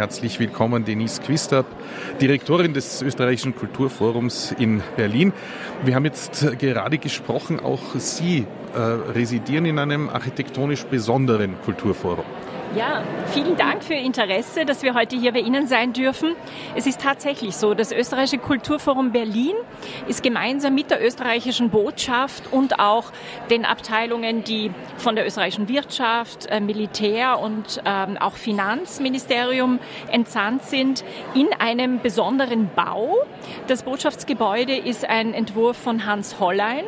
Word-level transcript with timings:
herzlich 0.00 0.40
willkommen 0.40 0.86
Denise 0.86 1.20
Quistab, 1.20 1.66
Direktorin 2.22 2.72
des 2.72 3.02
Österreichischen 3.02 3.54
Kulturforums 3.54 4.50
in 4.58 4.82
Berlin. 4.96 5.34
Wir 5.84 5.94
haben 5.94 6.06
jetzt 6.06 6.58
gerade 6.58 6.96
gesprochen, 6.96 7.60
auch 7.60 7.82
Sie 7.96 8.46
äh, 8.74 8.78
residieren 8.78 9.66
in 9.66 9.78
einem 9.78 10.08
architektonisch 10.08 10.84
besonderen 10.84 11.60
Kulturforum. 11.66 12.24
Ja, 12.76 13.02
vielen 13.32 13.56
Dank 13.56 13.82
für 13.82 13.94
Ihr 13.94 14.04
Interesse, 14.04 14.64
dass 14.64 14.84
wir 14.84 14.94
heute 14.94 15.16
hier 15.16 15.32
bei 15.32 15.40
Ihnen 15.40 15.66
sein 15.66 15.92
dürfen. 15.92 16.36
Es 16.76 16.86
ist 16.86 17.00
tatsächlich 17.00 17.56
so, 17.56 17.74
das 17.74 17.90
Österreichische 17.90 18.38
Kulturforum 18.38 19.10
Berlin 19.10 19.56
ist 20.06 20.22
gemeinsam 20.22 20.76
mit 20.76 20.88
der 20.88 21.04
österreichischen 21.04 21.70
Botschaft 21.70 22.44
und 22.52 22.78
auch 22.78 23.10
den 23.50 23.64
Abteilungen, 23.64 24.44
die 24.44 24.70
von 24.98 25.16
der 25.16 25.26
österreichischen 25.26 25.68
Wirtschaft, 25.68 26.46
äh, 26.46 26.60
Militär 26.60 27.40
und 27.40 27.82
ähm, 27.84 28.16
auch 28.18 28.34
Finanzministerium 28.34 29.80
entsandt 30.12 30.62
sind, 30.62 31.04
in 31.34 31.48
einem 31.58 31.98
besonderen 31.98 32.70
Bau. 32.76 33.16
Das 33.66 33.82
Botschaftsgebäude 33.82 34.76
ist 34.76 35.04
ein 35.04 35.34
Entwurf 35.34 35.76
von 35.76 36.06
Hans 36.06 36.38
Hollein 36.38 36.84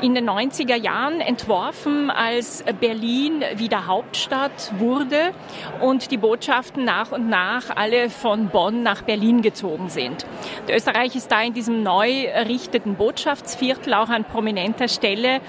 in 0.00 0.14
den 0.14 0.28
90er 0.28 0.76
Jahren 0.76 1.20
entworfen, 1.20 2.10
als 2.10 2.64
Berlin 2.80 3.42
wieder 3.56 3.86
Hauptstadt 3.86 4.72
wurde 4.78 5.32
und 5.80 6.10
die 6.10 6.16
Botschaften 6.16 6.84
nach 6.84 7.12
und 7.12 7.28
nach 7.28 7.76
alle 7.76 8.10
von 8.10 8.48
Bonn 8.48 8.82
nach 8.82 9.02
Berlin 9.02 9.42
gezogen 9.42 9.88
sind. 9.88 10.24
Österreich 10.68 11.16
ist 11.16 11.30
da 11.30 11.42
in 11.42 11.52
diesem 11.52 11.82
neu 11.82 12.24
errichteten 12.24 12.94
Botschaftsviertel 12.94 13.94
auch 13.94 14.08
an 14.08 14.24
prominenter 14.24 14.88
Stelle 14.88 15.40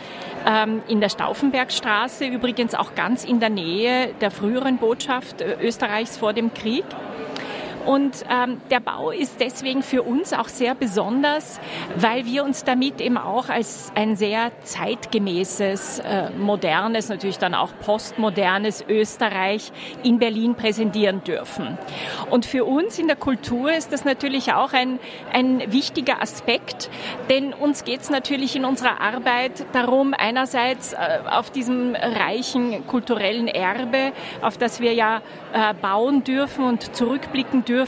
ähm, 0.48 0.82
in 0.88 1.02
der 1.02 1.10
Stauffenbergstraße, 1.10 2.26
übrigens 2.26 2.76
auch 2.76 2.96
ganz 2.96 3.24
in 3.24 3.40
der 3.40 3.50
Nähe 3.50 4.14
der 4.22 4.32
früheren 4.32 4.78
Botschaft 4.78 5.42
äh, 5.42 5.58
Österreichs 5.62 6.18
vor 6.18 6.34
dem 6.34 6.54
Krieg. 6.54 6.86
Und 7.90 8.24
ähm, 8.30 8.62
der 8.70 8.82
Bau 8.82 9.10
ist 9.10 9.40
deswegen 9.40 9.82
für 9.82 10.04
uns 10.04 10.32
auch 10.32 10.48
sehr 10.48 10.76
besonders, 10.76 11.60
weil 11.96 12.24
wir 12.26 12.44
uns 12.44 12.64
damit 12.64 13.02
eben 13.02 13.18
auch 13.18 13.50
als 13.50 13.92
ein 13.96 14.16
sehr 14.16 14.52
zeitgemäßes, 14.62 15.98
äh, 15.98 16.30
modernes, 16.38 17.10
natürlich 17.10 17.40
dann 17.40 17.56
auch 17.56 17.72
postmodernes 17.84 18.86
Österreich 18.88 19.72
in 20.04 20.20
Berlin 20.20 20.54
präsentieren 20.54 21.24
dürfen. 21.24 21.80
Und 22.30 22.46
für 22.46 22.64
uns 22.64 23.00
in 23.00 23.08
der 23.08 23.16
Kultur 23.16 23.74
ist 23.74 23.92
das 23.92 24.06
natürlich 24.06 24.54
auch 24.54 24.74
ein, 24.74 25.00
ein 25.34 25.72
wichtiger 25.72 26.22
Aspekt, 26.22 26.92
denn 27.32 27.56
uns 27.56 27.86
geht 27.86 28.02
es 28.02 28.12
natürlich 28.12 28.56
in 28.56 28.66
unserer 28.66 29.02
Arbeit 29.02 29.66
darum, 29.74 30.14
einerseits 30.16 30.94
äh, 30.94 30.98
auf 31.28 31.50
diesem 31.50 31.96
reichen 31.96 32.86
kulturellen 32.86 33.48
Erbe, 33.48 34.12
auf 34.44 34.60
das 34.60 34.80
wir 34.80 34.94
ja 34.94 35.24
äh, 35.54 35.74
bauen 35.74 36.24
dürfen 36.24 36.66
und 36.66 36.96
zurückblicken 36.96 37.66
dürfen, 37.66 37.79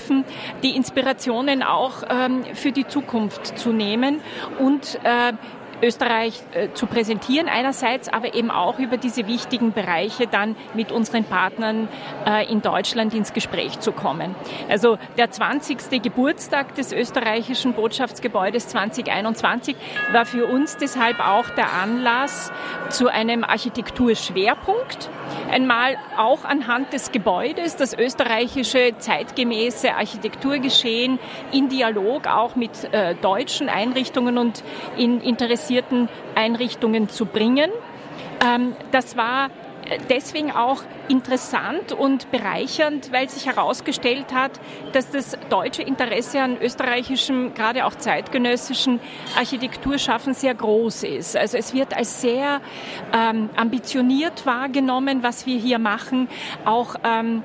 die 0.63 0.75
Inspirationen 0.75 1.63
auch 1.63 2.03
ähm, 2.09 2.43
für 2.53 2.71
die 2.71 2.87
Zukunft 2.87 3.57
zu 3.57 3.71
nehmen 3.71 4.21
und 4.59 4.99
äh, 5.03 5.33
Österreich 5.81 6.41
äh, 6.53 6.69
zu 6.73 6.85
präsentieren 6.85 7.47
einerseits, 7.47 8.07
aber 8.09 8.33
eben 8.33 8.51
auch 8.51 8.79
über 8.79 8.97
diese 8.97 9.27
wichtigen 9.27 9.73
Bereiche 9.73 10.27
dann 10.27 10.55
mit 10.73 10.91
unseren 10.91 11.23
Partnern 11.23 11.87
äh, 12.25 12.51
in 12.51 12.61
Deutschland 12.61 13.13
ins 13.13 13.33
Gespräch 13.33 13.79
zu 13.79 13.91
kommen. 13.91 14.35
Also 14.69 14.97
der 15.17 15.31
20. 15.31 16.01
Geburtstag 16.01 16.75
des 16.75 16.93
österreichischen 16.93 17.73
Botschaftsgebäudes 17.73 18.67
2021 18.67 19.75
war 20.11 20.25
für 20.25 20.45
uns 20.45 20.77
deshalb 20.77 21.19
auch 21.19 21.49
der 21.49 21.73
Anlass 21.73 22.51
zu 22.89 23.07
einem 23.07 23.43
Architekturschwerpunkt. 23.43 25.09
Einmal 25.49 25.97
auch 26.17 26.45
anhand 26.45 26.93
des 26.93 27.11
Gebäudes, 27.11 27.75
das 27.75 27.93
österreichische 27.93 28.93
zeitgemäße 28.97 29.93
Architekturgeschehen 29.93 31.19
in 31.51 31.69
Dialog 31.69 32.27
auch 32.27 32.55
mit 32.55 32.71
äh, 32.93 33.15
deutschen 33.15 33.67
Einrichtungen 33.67 34.37
und 34.37 34.63
in 34.97 35.21
interessierten 35.21 35.70
interessierten 35.71 36.09
Einrichtungen 36.35 37.07
zu 37.09 37.25
bringen. 37.25 37.71
Ähm, 38.45 38.73
das 38.91 39.15
war 39.15 39.49
deswegen 40.09 40.51
auch 40.51 40.83
interessant 41.07 41.91
und 41.91 42.31
bereichernd, 42.31 43.11
weil 43.11 43.29
sich 43.29 43.45
herausgestellt 43.45 44.33
hat, 44.33 44.51
dass 44.93 45.11
das 45.11 45.37
deutsche 45.49 45.81
Interesse 45.81 46.41
an 46.41 46.57
österreichischem, 46.61 47.53
gerade 47.53 47.85
auch 47.85 47.95
zeitgenössischen 47.95 48.99
Architekturschaffen 49.37 50.33
sehr 50.33 50.53
groß 50.53 51.03
ist. 51.03 51.35
Also 51.35 51.57
es 51.57 51.73
wird 51.73 51.95
als 51.95 52.21
sehr 52.21 52.61
ähm, 53.13 53.49
ambitioniert 53.55 54.45
wahrgenommen, 54.45 55.23
was 55.23 55.45
wir 55.45 55.57
hier 55.57 55.79
machen. 55.79 56.29
Auch 56.65 56.95
ähm, 57.03 57.43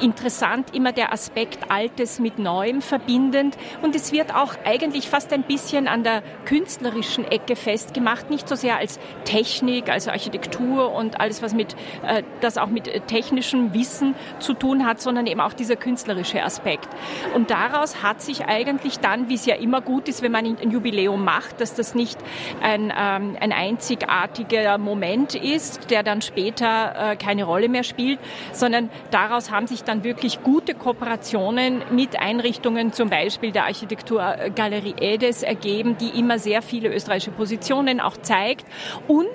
interessant 0.00 0.74
immer 0.74 0.92
der 0.92 1.12
Aspekt 1.12 1.70
Altes 1.70 2.18
mit 2.18 2.38
Neuem 2.38 2.82
verbindend. 2.82 3.56
Und 3.82 3.94
es 3.94 4.12
wird 4.12 4.34
auch 4.34 4.54
eigentlich 4.64 5.08
fast 5.08 5.32
ein 5.32 5.42
bisschen 5.42 5.88
an 5.88 6.02
der 6.02 6.22
künstlerischen 6.44 7.24
Ecke 7.24 7.56
festgemacht, 7.56 8.30
nicht 8.30 8.48
so 8.48 8.54
sehr 8.54 8.76
als 8.76 8.98
Technik, 9.24 9.88
also 9.88 10.10
Architektur 10.10 10.92
und 10.92 11.20
alles, 11.20 11.42
was 11.42 11.54
mit, 11.54 11.65
äh, 12.06 12.22
das 12.40 12.58
auch 12.58 12.68
mit 12.68 13.06
technischem 13.06 13.74
Wissen 13.74 14.14
zu 14.38 14.54
tun 14.54 14.86
hat, 14.86 15.00
sondern 15.00 15.26
eben 15.26 15.40
auch 15.40 15.52
dieser 15.52 15.76
künstlerische 15.76 16.42
Aspekt. 16.42 16.88
Und 17.34 17.50
daraus 17.50 18.02
hat 18.02 18.20
sich 18.20 18.46
eigentlich 18.46 18.98
dann, 19.00 19.28
wie 19.28 19.34
es 19.34 19.46
ja 19.46 19.56
immer 19.56 19.80
gut 19.80 20.08
ist, 20.08 20.22
wenn 20.22 20.32
man 20.32 20.44
ein 20.44 20.70
Jubiläum 20.70 21.24
macht, 21.24 21.60
dass 21.60 21.74
das 21.74 21.94
nicht 21.94 22.18
ein, 22.60 22.92
ähm, 22.96 23.36
ein 23.40 23.52
einzigartiger 23.52 24.78
Moment 24.78 25.34
ist, 25.34 25.90
der 25.90 26.02
dann 26.02 26.22
später 26.22 27.12
äh, 27.12 27.16
keine 27.16 27.44
Rolle 27.44 27.68
mehr 27.68 27.84
spielt, 27.84 28.18
sondern 28.52 28.90
daraus 29.10 29.50
haben 29.50 29.66
sich 29.66 29.84
dann 29.84 30.04
wirklich 30.04 30.42
gute 30.42 30.74
Kooperationen 30.74 31.82
mit 31.90 32.18
Einrichtungen, 32.18 32.92
zum 32.92 33.08
Beispiel 33.10 33.52
der 33.52 33.64
Architekturgalerie 33.64 34.94
Edes, 35.00 35.42
ergeben, 35.42 35.96
die 35.98 36.18
immer 36.18 36.38
sehr 36.38 36.62
viele 36.62 36.92
österreichische 36.94 37.30
Positionen 37.30 38.00
auch 38.00 38.16
zeigt 38.16 38.66
und 39.08 39.26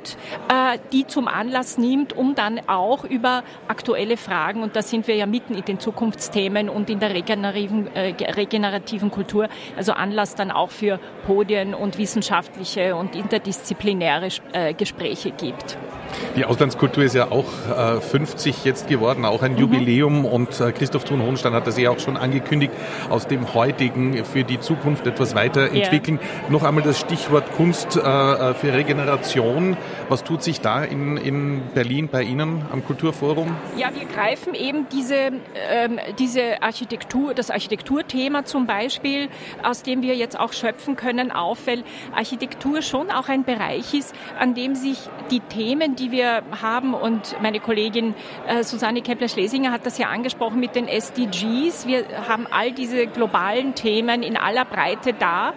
äh, 0.49 0.77
die 0.91 1.07
zum 1.07 1.27
Anlass 1.27 1.77
nimmt, 1.77 2.13
um 2.21 2.35
dann 2.35 2.61
auch 2.67 3.03
über 3.03 3.43
aktuelle 3.67 4.15
Fragen, 4.15 4.61
und 4.61 4.75
da 4.75 4.83
sind 4.83 5.07
wir 5.07 5.15
ja 5.15 5.25
mitten 5.25 5.55
in 5.55 5.65
den 5.65 5.79
Zukunftsthemen 5.79 6.69
und 6.69 6.87
in 6.91 6.99
der 6.99 7.15
regenerativen, 7.15 7.87
äh, 7.95 8.13
regenerativen 8.31 9.09
Kultur, 9.09 9.47
also 9.75 9.93
Anlass 9.93 10.35
dann 10.35 10.51
auch 10.51 10.69
für 10.69 10.99
Podien 11.25 11.73
und 11.73 11.97
wissenschaftliche 11.97 12.95
und 12.95 13.15
interdisziplinäre 13.15 14.27
äh, 14.53 14.75
Gespräche 14.75 15.31
gibt. 15.31 15.77
Die 16.35 16.45
Auslandskultur 16.45 17.03
ist 17.03 17.15
ja 17.15 17.31
auch 17.31 17.45
äh, 17.69 17.99
50 17.99 18.63
jetzt 18.65 18.87
geworden, 18.87 19.25
auch 19.25 19.41
ein 19.41 19.53
mhm. 19.53 19.59
Jubiläum 19.59 20.25
und 20.25 20.59
äh, 20.59 20.71
Christoph 20.71 21.03
Thun-Hohenstein 21.03 21.53
hat 21.53 21.67
das 21.67 21.77
ja 21.77 21.89
auch 21.89 21.99
schon 21.99 22.17
angekündigt, 22.17 22.73
aus 23.09 23.27
dem 23.27 23.53
heutigen 23.53 24.23
für 24.25 24.43
die 24.43 24.59
Zukunft 24.59 25.07
etwas 25.07 25.35
weiterentwickeln. 25.35 26.19
Ja. 26.21 26.51
Noch 26.51 26.63
einmal 26.63 26.83
das 26.83 26.99
Stichwort 26.99 27.51
Kunst 27.53 27.97
äh, 27.97 27.99
äh, 27.99 28.53
für 28.53 28.73
Regeneration. 28.73 29.77
Was 30.09 30.23
tut 30.23 30.43
sich 30.43 30.61
da 30.61 30.83
in, 30.83 31.17
in 31.17 31.61
Berlin 31.73 32.07
bei 32.11 32.23
Ihnen 32.23 32.65
am 32.71 32.85
Kulturforum? 32.85 33.55
Ja, 33.77 33.89
wir 33.95 34.05
greifen 34.05 34.53
eben 34.53 34.87
diese, 34.89 35.31
ähm, 35.55 35.99
diese 36.19 36.61
Architektur, 36.61 37.33
das 37.33 37.49
Architekturthema 37.49 38.45
zum 38.45 38.67
Beispiel, 38.67 39.29
aus 39.63 39.83
dem 39.83 40.01
wir 40.01 40.15
jetzt 40.15 40.39
auch 40.39 40.53
schöpfen 40.53 40.95
können, 40.95 41.31
auf, 41.31 41.65
weil 41.67 41.83
Architektur 42.15 42.81
schon 42.81 43.09
auch 43.09 43.29
ein 43.29 43.43
Bereich 43.43 43.93
ist, 43.93 44.13
an 44.37 44.53
dem 44.53 44.75
sich 44.75 44.97
die 45.31 45.39
Themen, 45.39 45.95
die 45.95 46.11
wir 46.11 46.43
haben, 46.61 46.93
und 46.93 47.35
meine 47.41 47.59
Kollegin 47.59 48.13
äh, 48.47 48.63
Susanne 48.63 49.01
Kepler-Schlesinger 49.01 49.71
hat 49.71 49.85
das 49.85 49.97
ja 49.97 50.07
angesprochen 50.07 50.59
mit 50.59 50.75
den 50.75 50.87
SDGs, 50.87 51.87
wir 51.87 52.03
haben 52.27 52.47
all 52.51 52.71
diese 52.71 53.07
globalen 53.07 53.75
Themen 53.75 54.23
in 54.23 54.37
aller 54.37 54.65
Breite 54.65 55.13
da. 55.13 55.53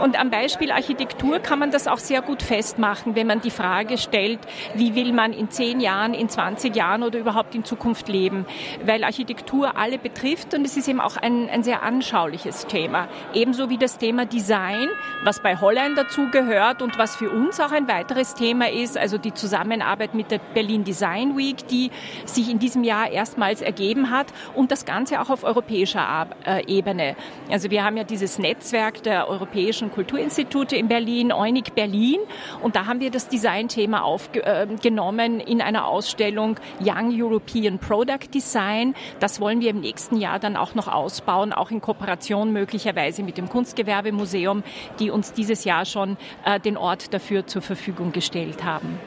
Und 0.00 0.18
am 0.20 0.30
Beispiel 0.30 0.70
Architektur 0.70 1.38
kann 1.38 1.58
man 1.58 1.70
das 1.70 1.88
auch 1.88 1.98
sehr 1.98 2.20
gut 2.20 2.42
festmachen, 2.42 3.14
wenn 3.16 3.26
man 3.26 3.40
die 3.40 3.50
Frage 3.50 3.96
stellt, 3.96 4.40
wie 4.74 4.94
will 4.94 5.12
man 5.12 5.32
in 5.32 5.50
zehn 5.50 5.80
Jahren, 5.80 6.12
in 6.12 6.28
20 6.28 6.76
Jahren 6.76 7.02
oder 7.02 7.18
überhaupt 7.18 7.54
in 7.54 7.64
Zukunft 7.64 8.08
leben, 8.08 8.44
weil 8.84 9.04
Architektur 9.04 9.76
alle 9.78 9.98
betrifft 9.98 10.52
und 10.54 10.64
es 10.64 10.76
ist 10.76 10.88
eben 10.88 11.00
auch 11.00 11.16
ein, 11.16 11.48
ein 11.48 11.62
sehr 11.62 11.82
anschauliches 11.82 12.66
Thema. 12.66 13.08
Ebenso 13.32 13.70
wie 13.70 13.78
das 13.78 13.96
Thema 13.96 14.26
Design, 14.26 14.88
was 15.24 15.42
bei 15.42 15.58
Holland 15.58 15.96
dazu 15.96 16.30
gehört 16.30 16.82
und 16.82 16.98
was 16.98 17.16
für 17.16 17.30
uns 17.30 17.58
auch 17.58 17.72
ein 17.72 17.88
weiteres 17.88 18.34
Thema 18.34 18.70
ist, 18.70 18.98
also 18.98 19.16
die 19.16 19.32
Zusammenarbeit 19.32 20.14
mit 20.14 20.30
der 20.30 20.40
Berlin 20.54 20.84
Design 20.84 21.36
Week, 21.36 21.66
die 21.68 21.90
sich 22.26 22.50
in 22.50 22.58
diesem 22.58 22.84
Jahr 22.84 23.10
erstmals 23.10 23.62
ergeben 23.62 24.10
hat 24.10 24.26
und 24.54 24.70
das 24.70 24.84
Ganze 24.84 25.20
auch 25.20 25.30
auf 25.30 25.42
europäischer 25.44 26.26
äh, 26.44 26.64
Ebene. 26.66 27.16
Also 27.50 27.70
wir 27.70 27.82
haben 27.82 27.96
ja 27.96 28.04
dieses 28.04 28.38
Netzwerk 28.38 29.02
der 29.02 29.28
europäischen 29.28 29.85
Europäischen 29.86 29.90
Kulturinstitute 29.90 30.76
in 30.76 30.88
Berlin, 30.88 31.32
EUNIC 31.32 31.74
Berlin. 31.74 32.20
Und 32.62 32.76
da 32.76 32.86
haben 32.86 33.00
wir 33.00 33.10
das 33.10 33.28
Designthema 33.28 34.02
aufgenommen 34.02 35.40
in 35.40 35.60
einer 35.60 35.86
Ausstellung 35.86 36.58
Young 36.80 37.10
European 37.12 37.78
Product 37.78 38.28
Design. 38.32 38.94
Das 39.20 39.40
wollen 39.40 39.60
wir 39.60 39.70
im 39.70 39.80
nächsten 39.80 40.16
Jahr 40.16 40.38
dann 40.38 40.56
auch 40.56 40.74
noch 40.74 40.88
ausbauen, 40.88 41.52
auch 41.52 41.70
in 41.70 41.80
Kooperation 41.80 42.52
möglicherweise 42.52 43.22
mit 43.22 43.38
dem 43.38 43.48
Kunstgewerbemuseum, 43.48 44.62
die 44.98 45.10
uns 45.10 45.32
dieses 45.32 45.64
Jahr 45.64 45.84
schon 45.84 46.16
äh, 46.44 46.60
den 46.60 46.76
Ort 46.76 47.12
dafür 47.12 47.46
zur 47.46 47.62
Verfügung 47.62 48.12
gestellt 48.12 48.64
haben. 48.64 48.98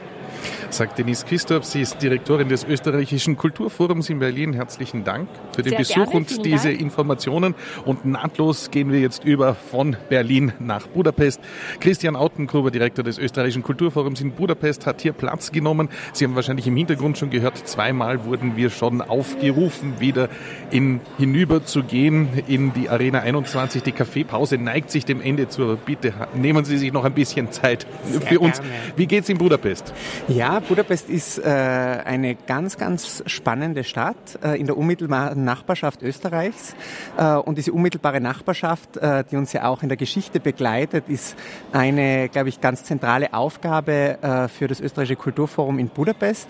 Sagt 0.70 0.98
Denise 0.98 1.24
Christoph, 1.26 1.64
sie 1.64 1.80
ist 1.80 2.00
Direktorin 2.00 2.48
des 2.48 2.64
Österreichischen 2.64 3.36
Kulturforums 3.36 4.08
in 4.08 4.20
Berlin. 4.20 4.52
Herzlichen 4.52 5.02
Dank 5.02 5.28
für 5.52 5.62
den 5.62 5.70
Sehr 5.70 5.78
Besuch 5.78 5.94
gerne, 5.94 6.10
und 6.12 6.44
diese 6.44 6.68
Dank. 6.68 6.80
Informationen. 6.80 7.56
Und 7.84 8.04
nahtlos 8.04 8.70
gehen 8.70 8.92
wir 8.92 9.00
jetzt 9.00 9.24
über 9.24 9.56
von 9.56 9.96
Berlin 10.08 10.52
nach 10.60 10.86
Budapest. 10.86 11.40
Christian 11.80 12.14
Autengruber, 12.14 12.70
Direktor 12.70 13.04
des 13.04 13.18
Österreichischen 13.18 13.64
Kulturforums 13.64 14.20
in 14.20 14.30
Budapest, 14.30 14.86
hat 14.86 15.00
hier 15.02 15.12
Platz 15.12 15.50
genommen. 15.50 15.88
Sie 16.12 16.24
haben 16.24 16.36
wahrscheinlich 16.36 16.68
im 16.68 16.76
Hintergrund 16.76 17.18
schon 17.18 17.30
gehört, 17.30 17.58
zweimal 17.66 18.24
wurden 18.24 18.56
wir 18.56 18.70
schon 18.70 19.02
aufgerufen, 19.02 19.94
wieder 19.98 20.28
in, 20.70 21.00
hinüber 21.18 21.64
zu 21.64 21.82
gehen 21.82 22.28
in 22.46 22.72
die 22.72 22.88
Arena 22.88 23.20
21. 23.20 23.82
Die 23.82 23.92
Kaffeepause 23.92 24.56
neigt 24.56 24.92
sich 24.92 25.04
dem 25.04 25.20
Ende 25.20 25.48
zu. 25.48 25.76
Bitte 25.84 26.14
nehmen 26.34 26.64
Sie 26.64 26.78
sich 26.78 26.92
noch 26.92 27.04
ein 27.04 27.12
bisschen 27.14 27.50
Zeit 27.50 27.88
Sehr 28.04 28.20
für 28.20 28.38
uns. 28.38 28.60
gerne. 28.60 28.72
Wie 28.94 29.06
geht's 29.06 29.28
in 29.28 29.36
Budapest? 29.36 29.92
Ja, 30.28 30.59
Budapest 30.62 31.08
ist 31.08 31.38
äh, 31.38 31.42
eine 31.42 32.34
ganz, 32.34 32.76
ganz 32.76 33.22
spannende 33.26 33.84
Stadt 33.84 34.16
äh, 34.42 34.58
in 34.58 34.66
der 34.66 34.76
unmittelbaren 34.76 35.44
Nachbarschaft 35.44 36.02
Österreichs. 36.02 36.74
Äh, 37.16 37.34
und 37.34 37.58
diese 37.58 37.72
unmittelbare 37.72 38.20
Nachbarschaft, 38.20 38.98
die 39.30 39.36
uns 39.36 39.52
ja 39.52 39.64
auch 39.64 39.82
in 39.82 39.88
der 39.88 39.96
Geschichte 39.96 40.40
begleitet, 40.40 41.04
ist 41.08 41.36
eine, 41.72 42.28
glaube 42.28 42.48
ich, 42.48 42.60
ganz 42.60 42.84
zentrale 42.84 43.32
Aufgabe 43.32 44.48
für 44.52 44.68
das 44.68 44.80
Österreichische 44.80 45.16
Kulturforum 45.16 45.78
in 45.78 45.88
Budapest. 45.88 46.48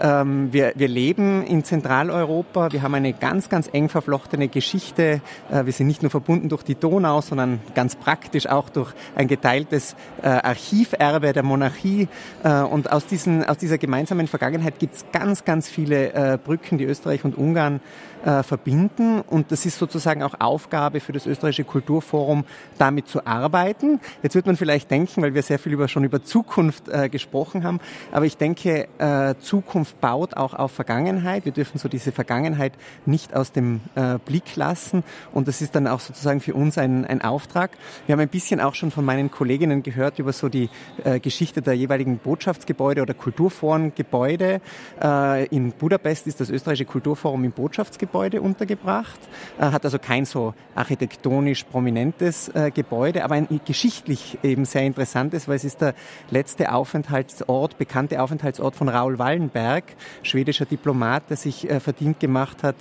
Ähm, 0.00 0.52
wir, 0.52 0.72
wir 0.76 0.88
leben 0.88 1.44
in 1.44 1.64
Zentraleuropa. 1.64 2.72
Wir 2.72 2.82
haben 2.82 2.94
eine 2.94 3.12
ganz, 3.12 3.48
ganz 3.48 3.68
eng 3.72 3.88
verflochtene 3.88 4.48
Geschichte. 4.48 5.20
Wir 5.50 5.72
sind 5.72 5.86
nicht 5.86 6.02
nur 6.02 6.10
verbunden 6.10 6.48
durch 6.48 6.62
die 6.62 6.74
Donau, 6.74 7.20
sondern 7.20 7.60
ganz 7.74 7.96
praktisch 7.96 8.46
auch 8.46 8.68
durch 8.70 8.92
ein 9.14 9.28
geteiltes 9.28 9.96
Archiverbe 10.22 11.32
der 11.32 11.42
Monarchie. 11.42 12.08
Und 12.42 12.90
aus, 12.90 13.06
diesen, 13.06 13.44
aus 13.50 13.58
dieser 13.58 13.78
gemeinsamen 13.78 14.28
Vergangenheit 14.28 14.78
gibt 14.78 14.94
es 14.94 15.04
ganz, 15.10 15.44
ganz 15.44 15.68
viele 15.68 16.12
äh, 16.12 16.38
Brücken, 16.38 16.78
die 16.78 16.84
Österreich 16.84 17.24
und 17.24 17.36
Ungarn 17.36 17.80
äh, 18.24 18.42
verbinden. 18.42 19.20
Und 19.22 19.50
das 19.50 19.66
ist 19.66 19.78
sozusagen 19.78 20.22
auch 20.22 20.34
Aufgabe 20.38 21.00
für 21.00 21.12
das 21.12 21.26
Österreichische 21.26 21.64
Kulturforum, 21.64 22.44
damit 22.78 23.08
zu 23.08 23.26
arbeiten. 23.26 24.00
Jetzt 24.22 24.34
wird 24.34 24.46
man 24.46 24.56
vielleicht 24.56 24.90
denken, 24.90 25.22
weil 25.22 25.34
wir 25.34 25.42
sehr 25.42 25.58
viel 25.58 25.72
über, 25.72 25.88
schon 25.88 26.04
über 26.04 26.22
Zukunft 26.22 26.88
äh, 26.88 27.08
gesprochen 27.08 27.64
haben, 27.64 27.80
aber 28.12 28.24
ich 28.24 28.36
denke, 28.36 28.88
äh, 28.98 29.34
Zukunft 29.40 30.00
baut 30.00 30.36
auch 30.36 30.54
auf 30.54 30.70
Vergangenheit. 30.70 31.44
Wir 31.44 31.52
dürfen 31.52 31.78
so 31.78 31.88
diese 31.88 32.12
Vergangenheit 32.12 32.74
nicht 33.06 33.34
aus 33.34 33.52
dem 33.52 33.80
äh, 33.96 34.18
Blick 34.24 34.54
lassen. 34.54 35.02
Und 35.32 35.48
das 35.48 35.60
ist 35.60 35.74
dann 35.74 35.88
auch 35.88 36.00
sozusagen 36.00 36.40
für 36.40 36.54
uns 36.54 36.78
ein, 36.78 37.04
ein 37.04 37.22
Auftrag. 37.22 37.72
Wir 38.06 38.12
haben 38.12 38.20
ein 38.20 38.28
bisschen 38.28 38.60
auch 38.60 38.74
schon 38.74 38.90
von 38.90 39.04
meinen 39.04 39.30
Kolleginnen 39.30 39.82
gehört 39.82 40.18
über 40.18 40.32
so 40.32 40.48
die 40.48 40.68
äh, 41.04 41.18
Geschichte 41.18 41.62
der 41.62 41.74
jeweiligen 41.74 42.18
Botschaftsgebäude 42.18 43.02
oder 43.02 43.14
Kulturforengebäude. 43.40 44.60
Äh, 45.02 45.46
in 45.46 45.72
Budapest 45.72 46.26
ist 46.26 46.40
das 46.40 46.50
österreichische 46.50 46.84
Kulturforum 46.84 47.44
im 47.44 47.52
Botschaftsgebäude 47.52 48.42
untergebracht, 48.42 49.18
äh, 49.58 49.62
hat 49.62 49.84
also 49.84 49.98
kein 49.98 50.26
so 50.26 50.52
architektonisch 50.74 51.64
prominentes 51.64 52.48
äh, 52.48 52.70
Gebäude, 52.70 53.24
aber 53.24 53.36
ein 53.36 53.48
geschichtlich 53.64 54.38
eben 54.42 54.66
sehr 54.66 54.82
interessantes, 54.82 55.48
weil 55.48 55.56
es 55.56 55.64
ist 55.64 55.80
der 55.80 55.94
letzte 56.30 56.72
Aufenthaltsort, 56.72 57.78
bekannte 57.78 58.20
Aufenthaltsort 58.22 58.76
von 58.76 58.90
Raoul 58.90 59.18
Wallenberg, 59.18 59.84
schwedischer 60.22 60.66
Diplomat, 60.66 61.30
der 61.30 61.36
sich 61.36 61.66
verdient 61.80 62.20
gemacht 62.20 62.62
hat 62.62 62.76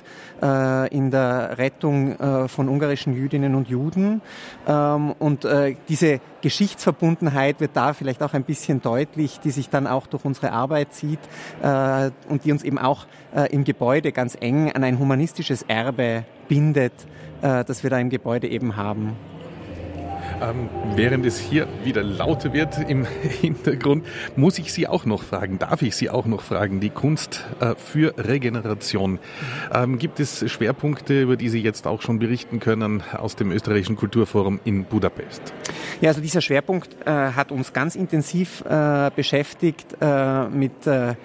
in 0.91 1.11
der 1.11 1.57
Rettung 1.57 2.15
von 2.47 2.69
ungarischen 2.69 3.13
Jüdinnen 3.13 3.55
und 3.55 3.67
Juden. 3.67 4.21
Ähm, 4.67 5.13
und 5.19 5.45
diese 5.87 6.21
Geschichtsverbundenheit 6.41 7.59
wird 7.59 7.71
da 7.73 7.93
vielleicht 7.93 8.23
auch 8.23 8.33
ein 8.33 8.43
bisschen 8.43 8.81
deutlich, 8.81 9.39
die 9.39 9.51
sich 9.51 9.69
dann 9.69 9.87
auch 9.87 10.07
durch 10.07 10.25
unsere 10.25 10.48
Arbeit 10.51 10.93
zieht 10.93 11.19
äh, 11.61 12.11
und 12.27 12.45
die 12.45 12.51
uns 12.51 12.63
eben 12.63 12.77
auch 12.77 13.05
äh, 13.35 13.53
im 13.53 13.63
Gebäude 13.63 14.11
ganz 14.11 14.37
eng 14.39 14.71
an 14.71 14.83
ein 14.83 14.99
humanistisches 14.99 15.63
Erbe 15.63 16.25
bindet, 16.47 16.93
äh, 17.41 17.63
das 17.63 17.83
wir 17.83 17.89
da 17.89 17.99
im 17.99 18.09
Gebäude 18.09 18.47
eben 18.47 18.75
haben. 18.75 19.15
Ähm, 20.41 20.69
während 20.95 21.25
es 21.25 21.39
hier 21.39 21.67
wieder 21.83 22.03
lauter 22.03 22.53
wird 22.53 22.77
im 22.87 23.05
Hintergrund, 23.41 24.05
muss 24.35 24.59
ich 24.59 24.71
Sie 24.73 24.87
auch 24.87 25.05
noch 25.05 25.23
fragen, 25.23 25.59
darf 25.59 25.81
ich 25.81 25.95
Sie 25.95 26.09
auch 26.09 26.25
noch 26.25 26.41
fragen, 26.41 26.79
die 26.79 26.89
Kunst 26.89 27.45
äh, 27.59 27.75
für 27.75 28.13
Regeneration. 28.17 29.19
Ähm, 29.73 29.97
gibt 29.99 30.19
es 30.19 30.49
Schwerpunkte, 30.49 31.21
über 31.21 31.35
die 31.35 31.49
Sie 31.49 31.61
jetzt 31.61 31.87
auch 31.87 32.01
schon 32.01 32.19
berichten 32.19 32.59
können 32.59 33.03
aus 33.13 33.35
dem 33.35 33.51
österreichischen 33.51 33.95
Kulturforum 33.95 34.59
in 34.63 34.85
Budapest? 34.85 35.53
Ja, 36.01 36.09
also 36.09 36.21
dieser 36.21 36.41
Schwerpunkt 36.41 36.95
äh, 37.05 37.09
hat 37.11 37.51
uns 37.51 37.73
ganz 37.73 37.95
intensiv 37.95 38.63
äh, 38.65 39.11
beschäftigt 39.15 39.97
äh, 40.01 40.47
mit 40.49 40.87
äh, 40.87 41.15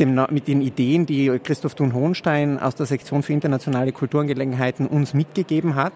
dem, 0.00 0.20
mit 0.30 0.48
den 0.48 0.60
Ideen, 0.60 1.06
die 1.06 1.38
Christoph 1.42 1.74
Thun-Hohenstein 1.74 2.58
aus 2.58 2.74
der 2.74 2.86
Sektion 2.86 3.22
für 3.22 3.32
internationale 3.32 3.92
Kulturangelegenheiten 3.92 4.86
uns 4.86 5.14
mitgegeben 5.14 5.74
hat. 5.74 5.92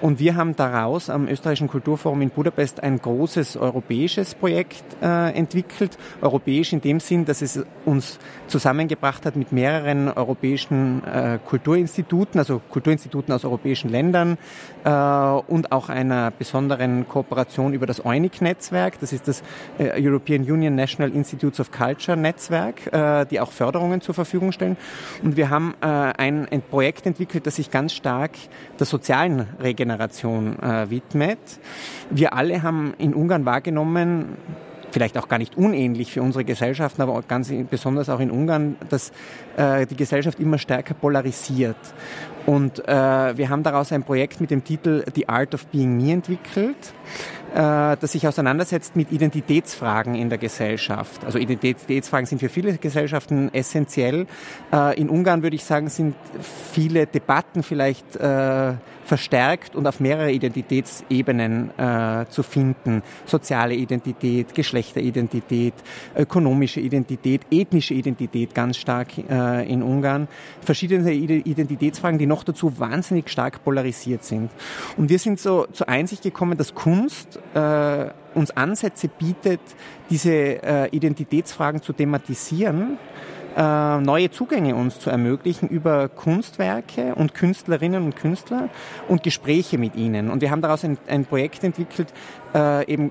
Und 0.00 0.18
wir 0.18 0.36
haben 0.36 0.56
daraus 0.56 1.10
am 1.10 1.28
österreichischen 1.28 1.68
Kulturforum 1.68 2.22
in 2.22 2.30
Budapest 2.30 2.82
ein 2.82 2.98
großes 2.98 3.56
europäisches 3.56 4.34
Projekt 4.34 4.84
äh, 5.00 5.30
entwickelt. 5.30 5.98
Europäisch 6.20 6.72
in 6.72 6.80
dem 6.80 7.00
Sinn, 7.00 7.24
dass 7.24 7.42
es 7.42 7.64
uns 7.84 8.18
zusammengebracht 8.46 9.26
hat 9.26 9.36
mit 9.36 9.52
mehreren 9.52 10.08
europäischen 10.08 11.02
äh, 11.04 11.38
Kulturinstituten, 11.44 12.38
also 12.38 12.60
Kulturinstituten 12.70 13.32
aus 13.32 13.44
europäischen 13.44 13.90
Ländern 13.90 14.38
äh, 14.84 14.90
und 14.90 15.72
auch 15.72 15.88
einer 15.88 16.30
besonderen 16.30 17.08
Kooperation 17.08 17.72
über 17.72 17.86
das 17.86 18.04
EUNIC-Netzwerk. 18.04 19.00
Das 19.00 19.12
ist 19.12 19.28
das 19.28 19.42
äh, 19.78 20.02
European 20.02 20.42
Union 20.42 20.74
National 20.74 21.12
Institutes 21.12 21.60
of 21.60 21.70
Culture 21.70 22.16
Netzwerk, 22.16 22.92
äh, 22.92 23.26
die 23.32 23.40
auch 23.40 23.50
Förderungen 23.50 24.00
zur 24.00 24.14
Verfügung 24.14 24.52
stellen. 24.52 24.76
Und 25.22 25.36
wir 25.36 25.50
haben 25.50 25.74
äh, 25.80 25.86
ein, 25.86 26.46
ein 26.48 26.62
Projekt 26.62 27.06
entwickelt, 27.06 27.46
das 27.46 27.56
sich 27.56 27.70
ganz 27.70 27.92
stark 27.92 28.32
der 28.78 28.86
sozialen 28.86 29.48
Regeneration 29.60 30.58
äh, 30.60 30.90
widmet. 30.90 31.38
Wir 32.10 32.34
alle 32.34 32.62
haben 32.62 32.94
in 32.98 33.14
Ungarn 33.14 33.44
wahrgenommen, 33.44 34.36
vielleicht 34.92 35.18
auch 35.18 35.28
gar 35.28 35.38
nicht 35.38 35.56
unähnlich 35.56 36.12
für 36.12 36.22
unsere 36.22 36.44
Gesellschaften, 36.44 37.02
aber 37.02 37.20
ganz 37.22 37.52
besonders 37.70 38.08
auch 38.08 38.20
in 38.20 38.30
Ungarn, 38.30 38.76
dass 38.88 39.10
äh, 39.56 39.86
die 39.86 39.96
Gesellschaft 39.96 40.38
immer 40.38 40.58
stärker 40.58 40.94
polarisiert. 40.94 41.76
Und 42.44 42.86
äh, 42.86 43.36
wir 43.36 43.48
haben 43.48 43.62
daraus 43.62 43.92
ein 43.92 44.02
Projekt 44.02 44.40
mit 44.40 44.50
dem 44.50 44.64
Titel 44.64 45.04
The 45.14 45.28
Art 45.28 45.54
of 45.54 45.66
Being 45.66 45.96
Me 45.96 46.12
entwickelt, 46.12 46.92
das 47.54 48.12
sich 48.12 48.26
auseinandersetzt 48.26 48.96
mit 48.96 49.12
Identitätsfragen 49.12 50.14
in 50.14 50.28
der 50.28 50.38
Gesellschaft. 50.38 51.24
Also 51.24 51.38
Identitätsfragen 51.38 52.26
sind 52.26 52.38
für 52.38 52.48
viele 52.48 52.78
Gesellschaften 52.78 53.52
essentiell. 53.52 54.26
Äh, 54.72 55.00
in 55.00 55.08
Ungarn 55.08 55.42
würde 55.42 55.56
ich 55.56 55.64
sagen, 55.64 55.88
sind 55.88 56.14
viele 56.72 57.06
Debatten 57.06 57.62
vielleicht 57.62 58.16
äh, 58.16 58.74
verstärkt 59.04 59.74
und 59.74 59.86
auf 59.86 60.00
mehrere 60.00 60.30
Identitätsebenen 60.30 61.70
äh, 61.78 62.26
zu 62.28 62.42
finden. 62.42 63.02
Soziale 63.26 63.74
Identität, 63.74 64.54
Geschlechteridentität, 64.54 65.74
ökonomische 66.16 66.80
Identität, 66.80 67.42
ethnische 67.50 67.94
Identität 67.94 68.54
ganz 68.54 68.76
stark 68.76 69.08
äh, 69.18 69.70
in 69.70 69.82
Ungarn. 69.82 70.28
Verschiedene 70.60 71.12
Identitätsfragen, 71.12 72.18
die 72.18 72.26
noch 72.26 72.44
dazu 72.44 72.78
wahnsinnig 72.78 73.28
stark 73.28 73.64
polarisiert 73.64 74.24
sind. 74.24 74.50
Und 74.96 75.08
wir 75.08 75.18
sind 75.18 75.40
so 75.40 75.66
zur 75.72 75.88
Einsicht 75.88 76.22
gekommen, 76.22 76.56
dass 76.56 76.74
Kunst 76.74 77.38
äh, 77.54 78.06
uns 78.34 78.50
Ansätze 78.52 79.08
bietet, 79.08 79.60
diese 80.10 80.32
äh, 80.32 80.88
Identitätsfragen 80.90 81.82
zu 81.82 81.92
thematisieren 81.92 82.98
äh, 83.56 84.00
neue 84.00 84.30
Zugänge 84.30 84.74
uns 84.74 84.98
zu 85.00 85.10
ermöglichen 85.10 85.68
über 85.68 86.08
Kunstwerke 86.08 87.14
und 87.14 87.34
Künstlerinnen 87.34 88.04
und 88.04 88.16
Künstler 88.16 88.68
und 89.08 89.22
Gespräche 89.22 89.78
mit 89.78 89.96
ihnen. 89.96 90.30
Und 90.30 90.40
wir 90.40 90.50
haben 90.50 90.62
daraus 90.62 90.84
ein, 90.84 90.98
ein 91.06 91.24
Projekt 91.24 91.64
entwickelt, 91.64 92.12
äh, 92.54 92.86
eben 92.92 93.10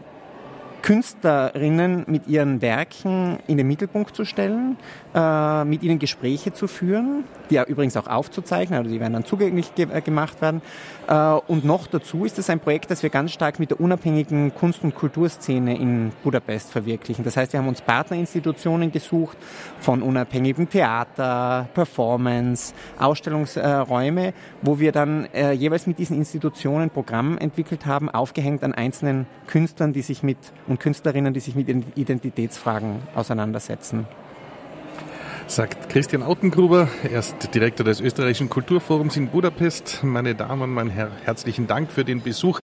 Künstlerinnen 0.82 2.06
mit 2.08 2.28
ihren 2.28 2.62
Werken 2.62 3.38
in 3.48 3.58
den 3.58 3.68
Mittelpunkt 3.68 4.16
zu 4.16 4.26
stellen, 4.26 4.78
äh, 5.14 5.64
mit 5.64 5.84
ihnen 5.84 6.00
Gespräche 6.00 6.54
zu 6.54 6.68
führen, 6.68 7.24
die 7.50 7.56
ja 7.56 7.66
übrigens 7.66 7.98
auch 7.98 8.08
aufzuzeichnen, 8.08 8.80
also 8.80 8.90
die 8.90 9.00
werden 9.00 9.14
dann 9.14 9.26
zugänglich 9.26 9.76
ge 9.76 9.88
äh, 9.92 10.02
gemacht 10.02 10.42
werden. 10.42 10.62
Äh, 11.08 11.14
und 11.48 11.66
noch 11.66 11.88
dazu 11.88 12.26
ist 12.26 12.40
es 12.40 12.50
ein 12.50 12.60
Projekt, 12.60 12.90
das 12.90 13.04
wir 13.04 13.10
ganz 13.10 13.32
stark 13.32 13.60
mit 13.60 13.70
der 13.70 13.80
unabhängigen 13.80 14.54
Kunst- 14.56 14.84
und 14.84 14.96
Kulturszene 14.96 15.78
in 15.78 16.12
Budapest 16.24 16.72
verwirklichen. 16.72 17.24
Das 17.24 17.38
heißt, 17.38 17.54
wir 17.54 17.60
haben 17.60 17.68
uns 17.68 17.82
Partnerinstitutionen 17.82 18.92
gesucht 18.92 19.38
von 19.80 20.02
unabhängigem 20.02 20.70
Theater, 20.70 21.68
Performance, 21.74 22.74
Ausstellungsräume, 23.00 24.34
wo 24.62 24.80
wir 24.80 24.92
dann 24.92 25.26
äh, 25.34 25.52
jeweils 25.52 25.86
mit 25.86 26.00
diesen 26.00 26.18
Institutionen 26.18 26.90
Programm 26.90 27.38
entwickelt 27.38 27.86
haben, 27.86 28.10
aufgehängt 28.10 28.64
an 28.64 28.74
einzelnen 28.74 29.28
Künstlern, 29.48 29.94
die 29.94 30.02
sich 30.02 30.24
mit 30.24 30.38
und 30.72 30.80
Künstlerinnen, 30.80 31.34
die 31.34 31.40
sich 31.40 31.56
mit 31.56 31.70
Identitätsfragen 31.70 33.04
auseinandersetzen. 33.14 34.08
Sagt 35.48 35.90
Christian 35.90 36.24
Autengruber, 36.24 36.88
er 37.04 37.20
ist 37.20 37.54
Direktor 37.54 37.86
des 37.86 38.00
österreichischen 38.00 38.50
Kulturforums 38.50 39.18
in 39.18 39.28
Budapest. 39.28 40.04
Meine 40.04 40.36
Damen 40.36 40.62
und 40.62 40.74
mein 40.74 40.90
Herr, 40.90 41.10
herzlichen 41.26 41.68
Dank 41.68 41.92
für 41.92 42.06
den 42.06 42.22
Besuch. 42.22 42.60